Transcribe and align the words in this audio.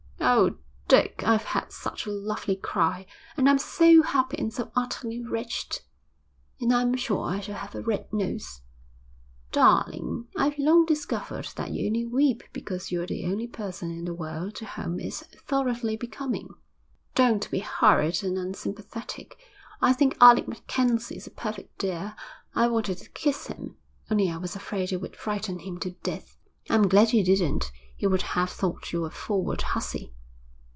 'Oh, 0.23 0.55
Dick, 0.87 1.23
I've 1.27 1.43
had 1.43 1.73
such 1.73 2.05
a 2.05 2.11
lovely 2.11 2.55
cry, 2.55 3.05
and 3.35 3.49
I'm 3.49 3.57
so 3.57 4.01
happy 4.01 4.37
and 4.37 4.53
so 4.53 4.71
utterly 4.77 5.21
wretched. 5.21 5.81
And 6.61 6.71
I'm 6.73 6.95
sure 6.95 7.25
I 7.25 7.41
shall 7.41 7.55
have 7.55 7.75
a 7.75 7.81
red 7.81 8.13
nose.' 8.13 8.61
'Darling, 9.51 10.27
I've 10.37 10.57
long 10.57 10.85
discovered 10.85 11.49
that 11.57 11.71
you 11.71 11.85
only 11.87 12.05
weep 12.05 12.43
because 12.53 12.91
you're 12.93 13.07
the 13.07 13.25
only 13.25 13.45
person 13.47 13.89
in 13.91 14.05
the 14.05 14.13
world 14.13 14.55
to 14.55 14.65
whom 14.65 15.01
it's 15.01 15.21
thoroughly 15.35 15.97
becoming.' 15.97 16.53
'Don't 17.13 17.51
be 17.51 17.59
horrid 17.59 18.23
and 18.23 18.37
unsympathetic. 18.37 19.37
I 19.81 19.91
think 19.91 20.15
Alec 20.21 20.47
MacKenzie's 20.47 21.27
a 21.27 21.31
perfect 21.31 21.77
dear. 21.79 22.15
I 22.55 22.67
wanted 22.67 22.99
to 22.99 23.09
kiss 23.09 23.47
him, 23.47 23.75
only 24.09 24.29
I 24.29 24.37
was 24.37 24.55
afraid 24.55 24.93
it 24.93 25.01
would 25.01 25.15
frighten 25.17 25.59
him 25.59 25.77
to 25.79 25.91
death.' 25.91 26.37
'I'm 26.69 26.87
glad 26.87 27.11
you 27.11 27.23
didn't. 27.25 27.71
He 27.97 28.07
would 28.07 28.21
have 28.23 28.49
thought 28.49 28.91
you 28.91 29.05
a 29.05 29.11
forward 29.11 29.61
hussy.' 29.61 30.13